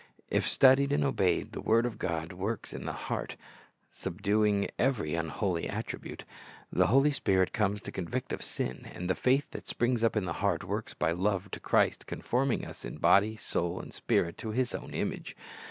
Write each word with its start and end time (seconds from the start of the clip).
"^ 0.01 0.03
If 0.31 0.47
studied 0.47 0.91
and 0.93 1.03
obeyed, 1.03 1.51
the 1.51 1.61
word 1.61 1.85
of 1.85 1.99
God 1.99 2.33
works 2.33 2.73
in 2.73 2.85
the 2.85 2.91
heart, 2.91 3.35
subdu 3.93 4.47
ing 4.49 4.67
every 4.79 5.13
unholy 5.13 5.69
attribute. 5.69 6.25
The 6.73 6.87
Holy 6.87 7.11
Spirit 7.11 7.53
comes 7.53 7.83
to 7.83 7.91
convict 7.91 8.33
of 8.33 8.41
sin, 8.41 8.87
and 8.95 9.07
the 9.07 9.13
faith 9.13 9.51
that 9.51 9.67
springs 9.67 10.03
up 10.03 10.15
in 10.15 10.25
the 10.25 10.33
heart 10.41 10.63
works 10.63 10.95
by 10.95 11.11
love 11.11 11.51
to 11.51 11.59
Christ, 11.59 12.07
conforming 12.07 12.65
us 12.65 12.83
in 12.83 12.97
body, 12.97 13.35
soul, 13.35 13.79
and 13.79 13.93
spirit, 13.93 14.39
to 14.39 14.49
His 14.49 14.73
own 14.73 14.95
image. 14.95 15.37